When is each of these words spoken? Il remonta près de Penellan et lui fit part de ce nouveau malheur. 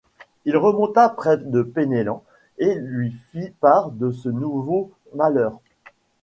Il 0.45 0.57
remonta 0.57 1.09
près 1.09 1.37
de 1.37 1.61
Penellan 1.61 2.23
et 2.57 2.73
lui 2.79 3.11
fit 3.29 3.51
part 3.59 3.91
de 3.91 4.09
ce 4.09 4.29
nouveau 4.29 4.89
malheur. 5.13 5.59